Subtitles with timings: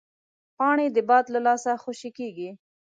[0.57, 2.49] پاڼې د باد له لاسه خوشې کېږي